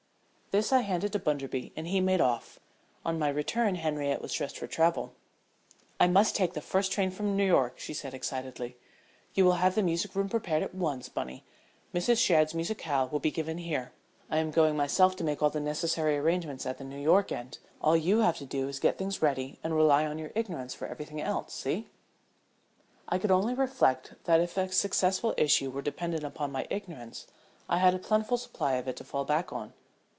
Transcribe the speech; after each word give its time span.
This 0.51 0.73
I 0.73 0.81
handed 0.81 1.13
to 1.13 1.19
Bunderby 1.19 1.71
and 1.77 1.87
he 1.87 2.01
made 2.01 2.19
off. 2.19 2.59
On 3.05 3.17
my 3.17 3.29
return 3.29 3.75
Henriette 3.75 4.21
was 4.21 4.33
dressed 4.33 4.57
for 4.57 4.67
travel. 4.67 5.13
"I 5.97 6.07
must 6.09 6.35
take 6.35 6.51
the 6.51 6.59
first 6.61 6.91
train 6.91 7.09
for 7.09 7.23
New 7.23 7.45
York," 7.45 7.79
she 7.79 7.93
said, 7.93 8.13
excitedly. 8.13 8.75
"You 9.33 9.45
will 9.45 9.59
have 9.63 9.75
the 9.75 9.81
music 9.81 10.13
room 10.13 10.27
prepared 10.27 10.61
at 10.61 10.75
once, 10.75 11.07
Bunny. 11.07 11.45
Mrs. 11.93 12.17
Shadd's 12.17 12.53
musicale 12.53 13.07
will 13.07 13.21
be 13.21 13.31
given 13.31 13.59
here. 13.59 13.93
I 14.29 14.39
am 14.39 14.51
going 14.51 14.75
myself 14.75 15.15
to 15.15 15.23
make 15.23 15.41
all 15.41 15.49
the 15.49 15.61
necessary 15.61 16.17
arrangements 16.17 16.65
at 16.65 16.77
the 16.79 16.83
New 16.83 16.99
York 16.99 17.31
end. 17.31 17.59
All 17.79 17.95
you 17.95 18.19
have 18.19 18.35
to 18.39 18.45
do 18.45 18.67
is 18.67 18.75
to 18.75 18.81
get 18.81 18.97
things 18.97 19.21
ready 19.21 19.57
and 19.63 19.73
rely 19.73 20.05
on 20.05 20.19
your 20.19 20.33
ignorance 20.35 20.73
for 20.73 20.85
everything 20.85 21.21
else. 21.21 21.53
See?" 21.53 21.87
I 23.07 23.19
could 23.19 23.31
only 23.31 23.53
reflect 23.53 24.15
that 24.25 24.41
if 24.41 24.57
a 24.57 24.69
successful 24.69 25.33
issue 25.37 25.71
were 25.71 25.81
dependent 25.81 26.25
upon 26.25 26.51
my 26.51 26.67
ignorance 26.69 27.25
I 27.69 27.77
had 27.77 27.93
a 27.93 27.97
plentiful 27.97 28.35
supply 28.37 28.73
of 28.73 28.89
it 28.89 28.97
to 28.97 29.05
fall 29.05 29.23
back 29.23 29.53
on. 29.53 29.71